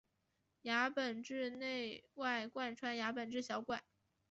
[0.63, 3.83] 牙本质内外贯穿牙本质小管。